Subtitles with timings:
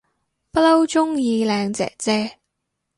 [0.49, 2.39] 不嬲鍾意靚姐姐